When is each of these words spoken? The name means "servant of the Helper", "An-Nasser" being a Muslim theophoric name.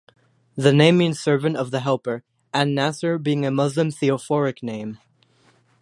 The 0.55 0.73
name 0.73 0.97
means 0.97 1.19
"servant 1.19 1.57
of 1.57 1.69
the 1.69 1.81
Helper", 1.81 2.23
"An-Nasser" 2.55 3.19
being 3.19 3.45
a 3.45 3.51
Muslim 3.51 3.91
theophoric 3.91 4.63
name. 4.63 4.97